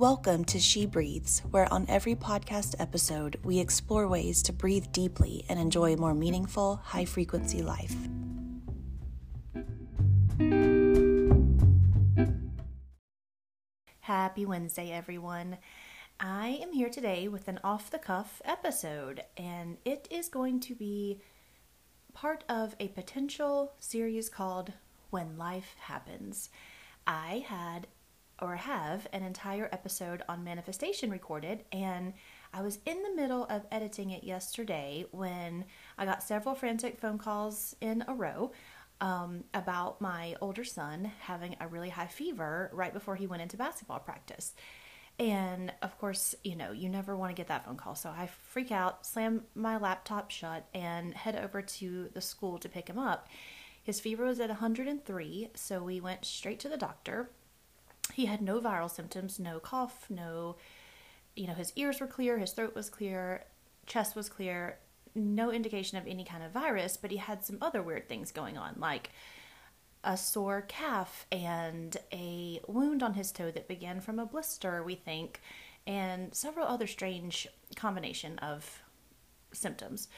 [0.00, 5.44] Welcome to She Breathes, where on every podcast episode we explore ways to breathe deeply
[5.46, 7.94] and enjoy a more meaningful, high frequency life.
[14.00, 15.58] Happy Wednesday, everyone.
[16.18, 20.74] I am here today with an off the cuff episode, and it is going to
[20.74, 21.20] be
[22.14, 24.72] part of a potential series called
[25.10, 26.48] When Life Happens.
[27.06, 27.86] I had
[28.40, 32.14] or have an entire episode on manifestation recorded, and
[32.52, 35.64] I was in the middle of editing it yesterday when
[35.96, 38.52] I got several frantic phone calls in a row
[39.00, 43.56] um, about my older son having a really high fever right before he went into
[43.56, 44.54] basketball practice.
[45.18, 47.94] And of course, you know, you never want to get that phone call.
[47.94, 52.68] So I freak out, slam my laptop shut, and head over to the school to
[52.68, 53.28] pick him up.
[53.82, 57.30] His fever was at 103, so we went straight to the doctor
[58.12, 60.56] he had no viral symptoms, no cough, no,
[61.36, 63.44] you know, his ears were clear, his throat was clear,
[63.86, 64.78] chest was clear,
[65.14, 68.56] no indication of any kind of virus, but he had some other weird things going
[68.56, 69.10] on, like
[70.04, 74.94] a sore calf and a wound on his toe that began from a blister, we
[74.94, 75.40] think,
[75.86, 78.82] and several other strange combination of
[79.52, 80.08] symptoms.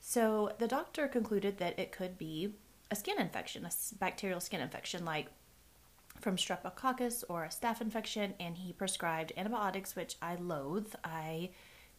[0.00, 2.54] So the doctor concluded that it could be
[2.90, 5.28] a skin infection, a bacterial skin infection like
[6.24, 10.94] from streptococcus or a staph infection, and he prescribed antibiotics, which I loathe.
[11.04, 11.50] I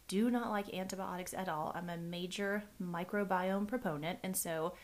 [0.08, 1.70] do not like antibiotics at all.
[1.76, 4.74] I'm a major microbiome proponent, and so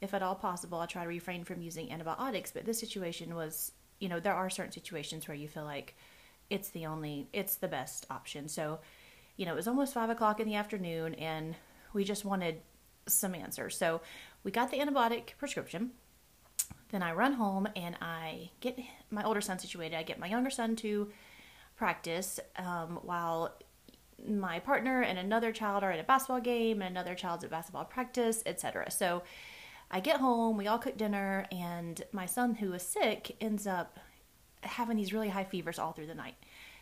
[0.00, 2.50] if at all possible, I try to refrain from using antibiotics.
[2.50, 5.96] But this situation was, you know, there are certain situations where you feel like
[6.50, 8.48] it's the only, it's the best option.
[8.48, 8.80] So,
[9.36, 11.54] you know, it was almost five o'clock in the afternoon, and
[11.92, 12.62] we just wanted
[13.06, 13.78] some answers.
[13.78, 14.00] So
[14.42, 15.92] we got the antibiotic prescription
[16.90, 18.78] then I run home and I get
[19.10, 19.96] my older son situated.
[19.96, 21.10] I get my younger son to
[21.76, 23.54] practice um, while
[24.26, 27.84] my partner and another child are at a basketball game and another child's at basketball
[27.84, 28.90] practice, etc.
[28.90, 29.22] So
[29.90, 33.98] I get home, we all cook dinner, and my son, who is sick, ends up
[34.62, 36.34] having these really high fevers all through the night.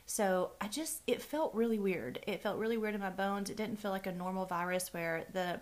[0.06, 2.20] So I just, it felt really weird.
[2.26, 3.50] It felt really weird in my bones.
[3.50, 5.60] It didn't feel like a normal virus where the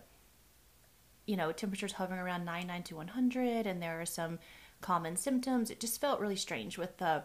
[1.26, 4.38] you know, temperatures hovering around 99 to 100, and there are some
[4.80, 5.70] common symptoms.
[5.70, 7.24] It just felt really strange with the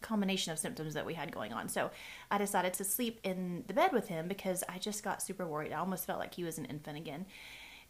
[0.00, 1.68] combination of symptoms that we had going on.
[1.68, 1.90] So
[2.30, 5.72] I decided to sleep in the bed with him because I just got super worried.
[5.72, 7.26] I almost felt like he was an infant again.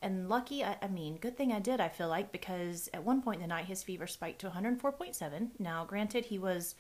[0.02, 3.22] And lucky, I, I, mean, good thing I did, I feel like, because at one
[3.22, 5.50] point in the night his fever spiked to 104.7.
[5.58, 6.74] Now, granted, he was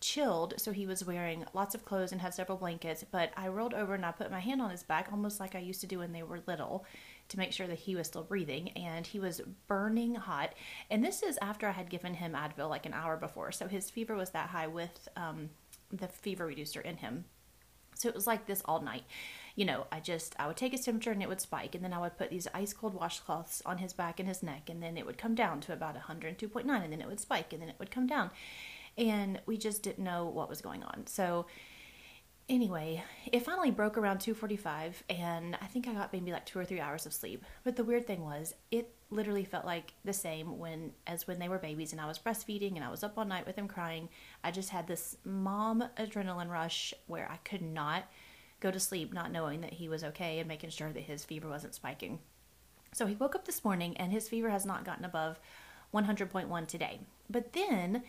[0.00, 3.74] chilled, so he was wearing lots of clothes and had several blankets, but I rolled
[3.74, 5.98] over and I put my hand on his back almost like I used to do
[5.98, 6.84] when they were little
[7.30, 10.54] to make sure that he was still breathing and he was burning hot.
[10.90, 13.52] And this is after i had given him advil like an hour before.
[13.52, 15.50] So his fever was that high with um,
[15.90, 17.24] the fever reducer in him.
[17.94, 19.04] So it was like this all night.
[19.56, 21.92] You know i just i would take his temperature and it would spike and then
[21.92, 24.96] i would put these ice cold washcloths on his back and his neck and then
[24.96, 27.74] it would come down to about 102.9 and then it would spike and then it
[27.78, 28.30] would come down.
[28.96, 31.06] And we just didn't know what was going on.
[31.06, 31.46] So
[32.50, 36.64] anyway, it finally broke around 2:45 and I think I got maybe like 2 or
[36.64, 37.44] 3 hours of sleep.
[37.64, 41.48] But the weird thing was, it literally felt like the same when as when they
[41.48, 44.08] were babies and I was breastfeeding and I was up all night with them crying.
[44.44, 48.04] I just had this mom adrenaline rush where I could not
[48.58, 51.48] go to sleep not knowing that he was okay and making sure that his fever
[51.48, 52.18] wasn't spiking.
[52.92, 55.38] So he woke up this morning and his fever has not gotten above
[55.94, 57.00] 100.1 today.
[57.28, 58.02] But then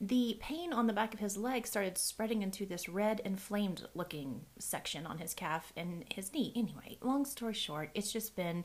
[0.00, 4.42] the pain on the back of his leg started spreading into this red inflamed looking
[4.58, 6.52] section on his calf and his knee.
[6.54, 8.64] Anyway, long story short, it's just been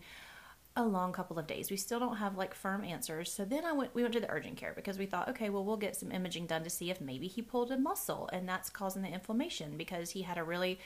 [0.76, 1.72] a long couple of days.
[1.72, 3.32] We still don't have like firm answers.
[3.32, 5.66] So then I went we went to the urgent care because we thought, okay, well
[5.66, 8.70] we'll get some imaging done to see if maybe he pulled a muscle and that's
[8.70, 10.80] causing the inflammation because he had a really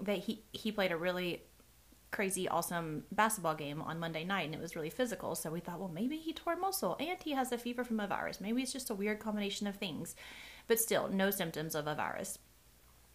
[0.00, 1.42] that he he played a really
[2.10, 5.34] crazy awesome basketball game on Monday night and it was really physical.
[5.34, 8.06] So we thought, well, maybe he tore muscle and he has a fever from a
[8.06, 8.40] virus.
[8.40, 10.16] Maybe it's just a weird combination of things,
[10.66, 12.38] but still no symptoms of a virus.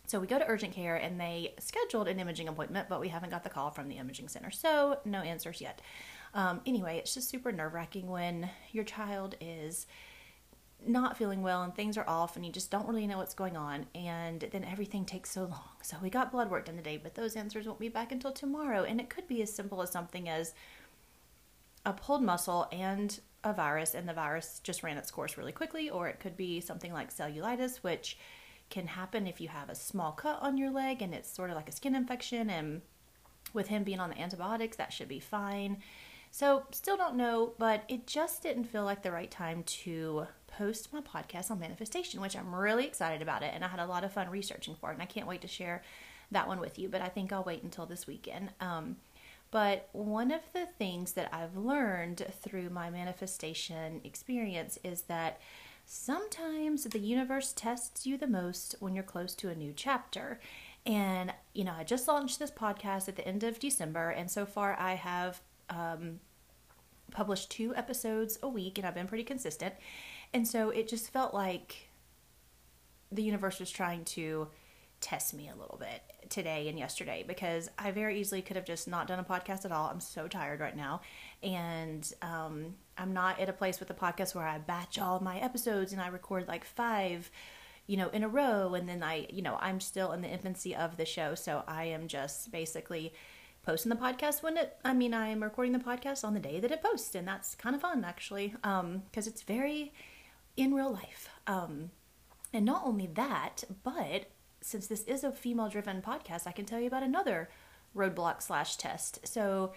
[0.07, 3.31] So we go to urgent care and they scheduled an imaging appointment, but we haven't
[3.31, 4.51] got the call from the imaging center.
[4.51, 5.81] So no answers yet.
[6.33, 9.87] Um, anyway, it's just super nerve wracking when your child is
[10.87, 13.57] not feeling well and things are off and you just don't really know what's going
[13.57, 15.69] on and then everything takes so long.
[15.81, 18.83] So we got blood work done today, but those answers won't be back until tomorrow
[18.83, 20.53] and it could be as simple as something as
[21.85, 25.89] a pulled muscle and a virus and the virus just ran its course really quickly
[25.89, 28.17] or it could be something like cellulitis which
[28.69, 31.55] can happen if you have a small cut on your leg and it's sort of
[31.55, 32.81] like a skin infection and
[33.53, 35.77] with him being on the antibiotics that should be fine
[36.35, 40.91] So, still don't know, but it just didn't feel like the right time to post
[40.91, 43.51] my podcast on manifestation, which I'm really excited about it.
[43.53, 45.47] And I had a lot of fun researching for it, and I can't wait to
[45.47, 45.81] share
[46.31, 46.89] that one with you.
[46.89, 48.49] But I think I'll wait until this weekend.
[48.59, 48.97] Um,
[49.49, 55.39] but one of the things that I've learned through my manifestation experience is that
[55.85, 60.41] sometimes the universe tests you the most when you're close to a new chapter.
[60.85, 64.45] And, you know, I just launched this podcast at the end of December, and so
[64.45, 65.39] far I have
[65.69, 66.19] um,
[67.11, 69.73] published two episodes a week, and I've been pretty consistent.
[70.33, 71.89] And so it just felt like
[73.11, 74.47] the universe was trying to
[75.01, 78.87] test me a little bit today and yesterday because I very easily could have just
[78.87, 79.87] not done a podcast at all.
[79.87, 81.01] I'm so tired right now.
[81.43, 85.37] And um, I'm not at a place with the podcast where I batch all my
[85.39, 87.29] episodes and I record like five,
[87.87, 88.73] you know, in a row.
[88.73, 91.35] And then I, you know, I'm still in the infancy of the show.
[91.35, 93.13] So I am just basically
[93.65, 96.59] posting the podcast when it, I mean, I am recording the podcast on the day
[96.59, 97.15] that it posts.
[97.15, 99.93] And that's kind of fun actually because um, it's very
[100.55, 101.29] in real life.
[101.47, 101.91] Um,
[102.53, 104.31] and not only that, but
[104.61, 107.49] since this is a female driven podcast, I can tell you about another
[107.95, 109.27] roadblock slash test.
[109.27, 109.73] So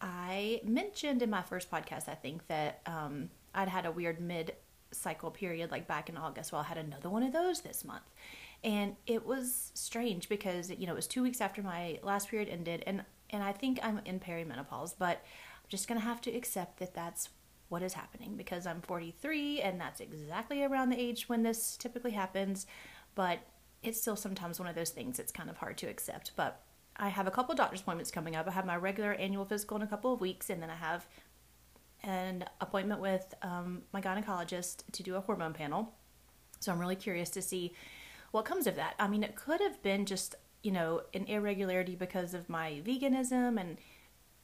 [0.00, 4.54] I mentioned in my first podcast, I think, that um, I'd had a weird mid
[4.90, 6.52] cycle period like back in August.
[6.52, 8.02] Well, I had another one of those this month.
[8.64, 12.48] And it was strange because, you know, it was two weeks after my last period
[12.48, 12.84] ended.
[12.86, 16.94] And, and I think I'm in perimenopause, but I'm just to have to accept that
[16.94, 17.28] that's
[17.68, 22.12] what is happening because I'm 43 and that's exactly around the age when this typically
[22.12, 22.66] happens.
[23.14, 23.40] But
[23.82, 26.32] it's still sometimes one of those things it's kind of hard to accept.
[26.36, 26.62] But
[26.96, 28.46] I have a couple doctor's appointments coming up.
[28.46, 31.06] I have my regular annual physical in a couple of weeks, and then I have
[32.04, 35.94] an appointment with um, my gynecologist to do a hormone panel.
[36.60, 37.72] So I'm really curious to see
[38.32, 38.94] what comes of that.
[38.98, 43.60] I mean, it could have been just, you know, an irregularity because of my veganism.
[43.60, 43.78] And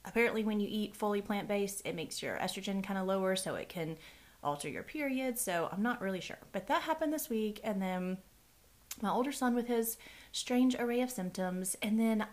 [0.04, 3.56] apparently, when you eat fully plant based, it makes your estrogen kind of lower, so
[3.56, 3.96] it can
[4.44, 5.38] alter your period.
[5.38, 6.38] So I'm not really sure.
[6.52, 7.60] But that happened this week.
[7.64, 8.18] And then
[9.02, 9.96] my older son with his
[10.32, 11.76] strange array of symptoms.
[11.82, 12.26] And then,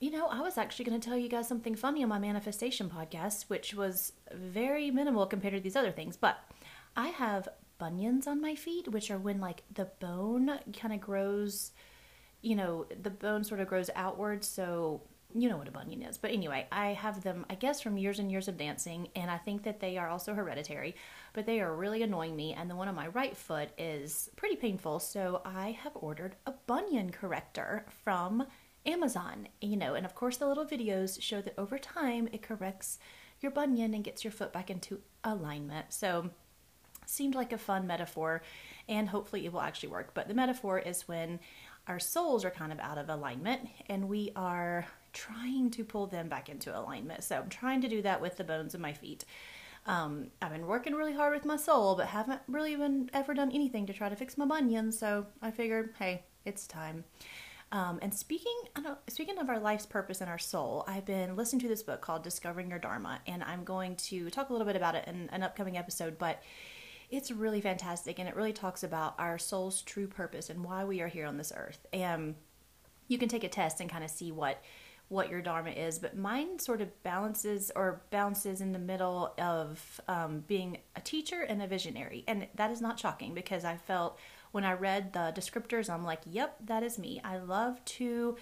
[0.00, 2.90] you know, I was actually going to tell you guys something funny on my manifestation
[2.90, 6.16] podcast, which was very minimal compared to these other things.
[6.16, 6.38] But
[6.96, 7.48] I have
[7.78, 11.72] bunions on my feet, which are when like the bone kind of grows,
[12.42, 14.44] you know, the bone sort of grows outward.
[14.44, 15.02] So
[15.34, 16.16] you know what a bunion is.
[16.16, 19.36] But anyway, I have them, I guess, from years and years of dancing, and I
[19.36, 20.96] think that they are also hereditary,
[21.34, 22.54] but they are really annoying me.
[22.54, 26.54] And the one on my right foot is pretty painful, so I have ordered a
[26.66, 28.46] bunion corrector from
[28.86, 29.48] Amazon.
[29.60, 32.98] You know, and of course, the little videos show that over time it corrects
[33.40, 35.92] your bunion and gets your foot back into alignment.
[35.92, 36.30] So,
[37.08, 38.42] seemed like a fun metaphor,
[38.88, 40.12] and hopefully it will actually work.
[40.14, 41.40] But the metaphor is when
[41.86, 46.28] our souls are kind of out of alignment and we are trying to pull them
[46.28, 47.24] back into alignment.
[47.24, 49.24] So I'm trying to do that with the bones of my feet.
[49.86, 53.50] Um, I've been working really hard with my soul, but haven't really even ever done
[53.52, 54.98] anything to try to fix my bunions.
[54.98, 57.04] So I figured, hey, it's time.
[57.72, 58.56] Um, and speaking,
[59.08, 62.22] speaking of our life's purpose and our soul, I've been listening to this book called
[62.22, 65.42] Discovering Your Dharma, and I'm going to talk a little bit about it in an
[65.42, 66.18] upcoming episode.
[66.18, 66.42] But
[67.10, 71.00] it's really fantastic, and it really talks about our soul's true purpose and why we
[71.00, 71.86] are here on this earth.
[71.92, 72.34] And
[73.08, 74.62] you can take a test and kind of see what
[75.08, 80.02] what your dharma is, but mine sort of balances or bounces in the middle of
[80.06, 82.24] um, being a teacher and a visionary.
[82.28, 84.18] And that is not shocking because I felt
[84.52, 87.22] when I read the descriptors, I'm like, yep, that is me.
[87.24, 88.36] I love to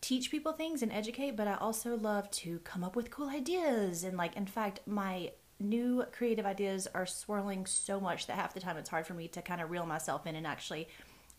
[0.00, 4.04] teach people things and educate, but I also love to come up with cool ideas.
[4.04, 8.60] And, like, in fact, my new creative ideas are swirling so much that half the
[8.60, 10.88] time it's hard for me to kind of reel myself in and actually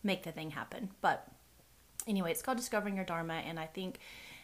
[0.02, 0.90] make the thing happen.
[1.00, 1.26] But
[2.06, 3.98] anyway, it's called Discovering Your Dharma, and I think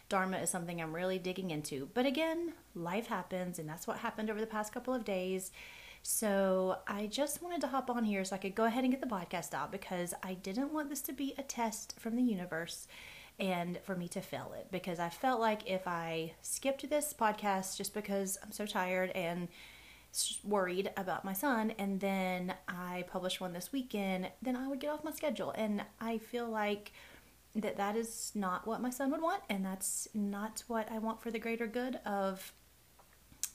[0.09, 1.88] Dharma is something I'm really digging into.
[1.95, 5.50] But again, life happens, and that's what happened over the past couple of days.
[6.02, 9.00] So I just wanted to hop on here so I could go ahead and get
[9.00, 12.87] the podcast out because I didn't want this to be a test from the universe
[13.38, 17.76] and for me to fail it because I felt like if I skipped this podcast
[17.76, 19.49] just because I'm so tired and
[20.45, 24.91] worried about my son and then I published one this weekend, then I would get
[24.91, 25.50] off my schedule.
[25.57, 26.93] And I feel like
[27.57, 31.23] that that is not what my son would want and that's not what I want
[31.23, 32.53] for the greater good of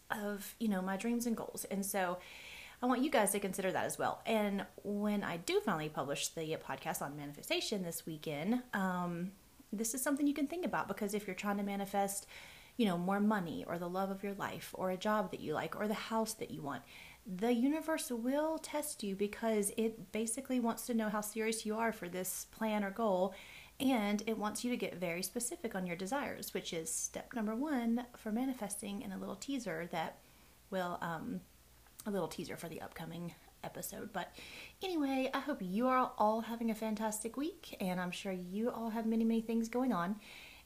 [0.10, 2.18] of you know my dreams and goals and so
[2.82, 6.30] I want you guys to consider that as well and when I do finally publish
[6.30, 9.32] the podcast on manifestation this weekend um,
[9.72, 12.28] this is something you can think about because if you're trying to manifest
[12.78, 15.54] you know more money or the love of your life or a job that you
[15.54, 16.82] like or the house that you want
[17.26, 21.92] the universe will test you because it basically wants to know how serious you are
[21.92, 23.34] for this plan or goal
[23.80, 27.56] And it wants you to get very specific on your desires, which is step number
[27.56, 30.18] one for manifesting, and a little teaser that
[30.70, 31.40] will, um,
[32.06, 34.12] a little teaser for the upcoming episode.
[34.14, 34.36] But
[34.84, 38.90] anyway, I hope you are all having a fantastic week, and I'm sure you all
[38.90, 40.16] have many, many things going on.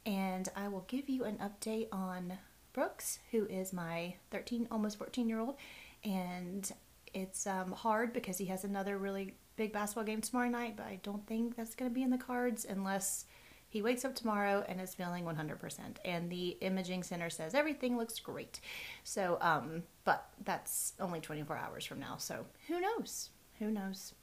[0.05, 2.38] And I will give you an update on
[2.73, 5.55] Brooks, who is my 13, almost 14 year old.
[6.03, 6.69] And
[7.13, 11.00] it's um, hard because he has another really big basketball game tomorrow night, but I
[11.03, 13.25] don't think that's going to be in the cards unless
[13.74, 15.80] he wakes up tomorrow and is feeling 100%.
[16.06, 18.60] And the imaging center says everything looks great.
[19.03, 22.18] So, um, but that's only 24 hours from now.
[22.18, 23.32] So who knows?
[23.58, 24.13] Who knows?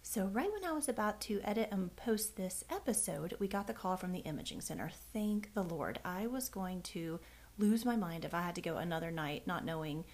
[0.00, 3.74] So, right when I was about to edit and post this episode, we got the
[3.74, 4.90] call from the imaging center.
[5.12, 6.00] Thank the Lord.
[6.02, 7.20] I was going to
[7.58, 10.04] lose my mind if I had to go another night not knowing,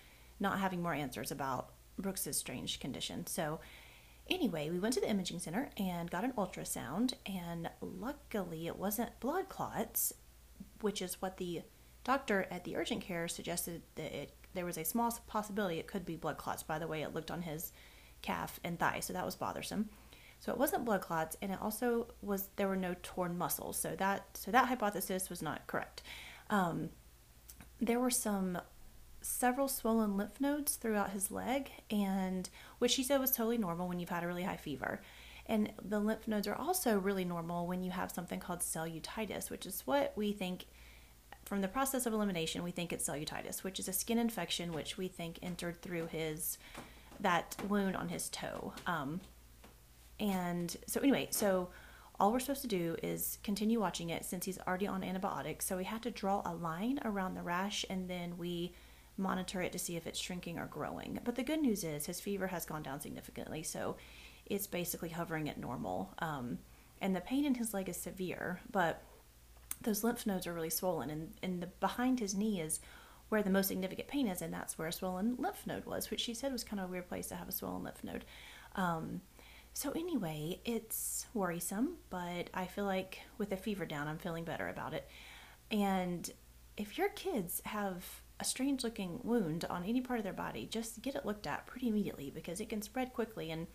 [0.41, 3.27] not having more answers about Brooks's strange condition.
[3.27, 3.61] So,
[4.29, 9.19] anyway, we went to the imaging center and got an ultrasound, and luckily it wasn't
[9.21, 10.13] blood clots,
[10.81, 11.63] which is what the
[12.05, 16.07] doctor at the urgent care suggested that it, there was a small possibility it could
[16.07, 17.73] be blood clots by the way it looked on his
[18.23, 19.01] calf, and thigh.
[19.01, 19.89] So that was bothersome.
[20.41, 23.79] So it wasn't blood clots, and it also was there were no torn muscles.
[23.79, 26.03] So that so that hypothesis was not correct.
[26.51, 26.91] Um,
[27.81, 28.59] there were some
[29.21, 32.49] several swollen lymph nodes throughout his leg, and
[32.79, 35.01] which she said was totally normal when you've had a really high fever.
[35.47, 39.65] And the lymph nodes are also really normal when you have something called cellulitis, which
[39.65, 40.67] is what we think
[41.49, 44.99] from the process of elimination, we think it's cellulitis, which is a skin infection which
[44.99, 46.59] we think entered through his
[47.21, 48.75] that wound on his toe.
[48.87, 49.23] Um,
[50.21, 51.71] and so, anyway, so
[52.21, 55.65] all we're supposed to do is continue watching it since he's already on antibiotics.
[55.65, 58.75] So, we had to draw a line around the rash and then we
[59.19, 61.19] monitor it to see if it's shrinking or growing.
[61.25, 63.63] But the good news is his fever has gone down significantly.
[63.63, 63.97] So,
[64.47, 66.15] it's basically hovering at normal.
[66.21, 66.59] Um,
[67.01, 69.03] and the pain in his leg is severe, but
[69.83, 72.81] those lymph nodes are really swollen, and, and the behind his knee is
[73.29, 76.21] where the most significant pain is, and that's where a swollen lymph node was, which
[76.21, 78.25] she said was kind of a weird place to have a swollen lymph node.
[78.75, 79.21] Um,
[79.75, 84.69] so, anyway, it's worrisome, but I feel like with the fever down, I'm feeling better
[84.69, 85.09] about it.
[85.71, 86.29] And
[86.77, 88.05] if your kids have
[88.41, 91.67] a strange looking wound on any part of their body, just get it looked at
[91.67, 93.67] pretty immediately because it can spread quickly and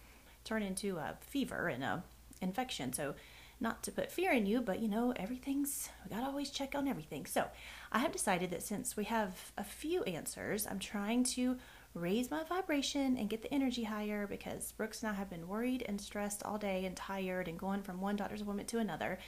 [0.43, 2.03] turn into a fever and a
[2.41, 2.93] infection.
[2.93, 3.15] So,
[3.59, 6.87] not to put fear in you, but you know, everything's, we gotta always check on
[6.87, 7.25] everything.
[7.25, 7.45] So
[7.91, 11.57] I have decided that since we have a few answers, I'm trying to
[11.93, 15.85] raise my vibration and get the energy higher because Brooks and I have been worried
[15.87, 19.19] and stressed all day and tired and going from one doctor's appointment to another.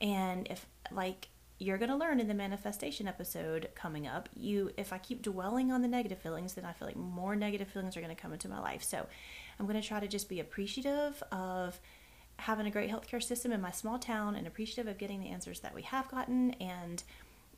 [0.00, 1.28] And if, like,
[1.62, 5.70] you're going to learn in the manifestation episode coming up you if i keep dwelling
[5.70, 8.32] on the negative feelings then i feel like more negative feelings are going to come
[8.32, 8.82] into my life.
[8.82, 9.06] So
[9.58, 11.78] i'm going to try to just be appreciative of
[12.36, 15.60] having a great healthcare system in my small town and appreciative of getting the answers
[15.60, 17.04] that we have gotten and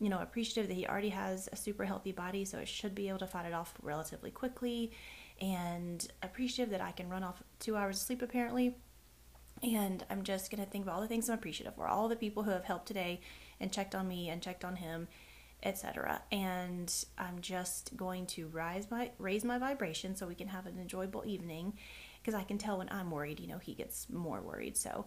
[0.00, 3.08] you know appreciative that he already has a super healthy body so it should be
[3.08, 4.92] able to fight it off relatively quickly.
[5.40, 8.76] And appreciative that I can run off 2 hours of sleep apparently.
[9.62, 12.16] And I'm just going to think about all the things I'm appreciative for all the
[12.16, 13.20] people who have helped today
[13.61, 15.08] and checked on me and checked on him
[15.62, 20.66] etc and I'm just going to rise my raise my vibration so we can have
[20.66, 21.75] an enjoyable evening
[22.25, 24.76] because I can tell when I'm worried, you know, he gets more worried.
[24.76, 25.04] So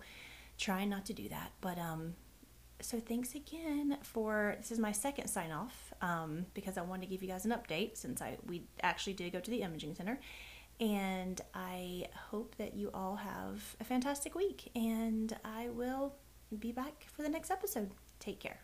[0.57, 1.51] try not to do that.
[1.61, 2.13] But um,
[2.79, 7.07] so thanks again for this is my second sign off um, because I wanted to
[7.07, 10.19] give you guys an update since I we actually did go to the imaging center.
[10.79, 16.13] And I hope that you all have a fantastic week, and I will
[16.59, 17.89] be back for the next episode.
[18.19, 18.59] Take care.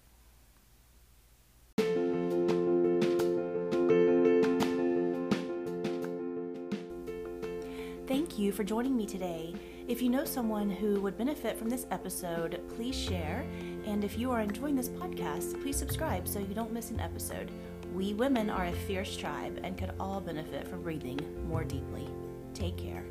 [8.05, 9.55] Thank you for joining me today.
[9.87, 13.45] If you know someone who would benefit from this episode, please share.
[13.85, 17.49] And if you are enjoying this podcast, please subscribe so you don't miss an episode.
[17.93, 22.07] We women are a fierce tribe and could all benefit from breathing more deeply.
[22.53, 23.03] Take care.